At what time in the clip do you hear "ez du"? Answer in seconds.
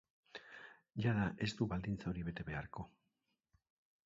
1.47-1.69